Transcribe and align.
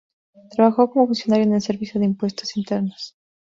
Trabajó 0.49 0.89
como 0.89 1.05
funcionario 1.05 1.45
en 1.45 1.53
el 1.53 1.61
Servicio 1.61 1.99
de 1.99 2.07
Impuestos 2.07 2.57
Internos. 2.57 3.15